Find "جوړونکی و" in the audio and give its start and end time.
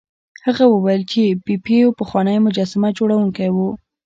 2.97-3.57